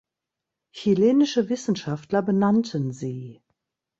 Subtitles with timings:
[0.71, 3.43] Chilenische Wissenschaftler benannten sie.